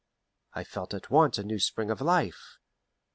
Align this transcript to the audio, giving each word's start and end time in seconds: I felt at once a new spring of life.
I 0.55 0.63
felt 0.63 0.95
at 0.95 1.11
once 1.11 1.37
a 1.37 1.43
new 1.43 1.59
spring 1.59 1.91
of 1.91 2.01
life. 2.01 2.57